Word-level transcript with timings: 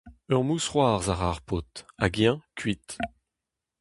Ur 0.33 0.41
mousc'hoarzh 0.47 1.09
a 1.13 1.15
ra 1.15 1.29
ar 1.33 1.39
paotr 1.47 1.79
hag 1.99 2.15
eñ 2.29 2.37
kuit. 2.59 2.89